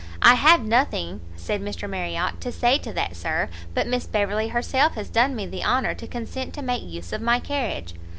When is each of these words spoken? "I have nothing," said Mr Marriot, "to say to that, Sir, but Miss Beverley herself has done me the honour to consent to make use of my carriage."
"I 0.23 0.33
have 0.33 0.63
nothing," 0.65 1.21
said 1.35 1.61
Mr 1.61 1.87
Marriot, 1.87 2.41
"to 2.41 2.51
say 2.51 2.79
to 2.79 2.91
that, 2.93 3.15
Sir, 3.15 3.49
but 3.75 3.85
Miss 3.85 4.07
Beverley 4.07 4.47
herself 4.47 4.95
has 4.95 5.11
done 5.11 5.35
me 5.35 5.45
the 5.45 5.63
honour 5.63 5.93
to 5.93 6.07
consent 6.07 6.55
to 6.55 6.63
make 6.63 6.81
use 6.81 7.13
of 7.13 7.21
my 7.21 7.39
carriage." 7.39 7.93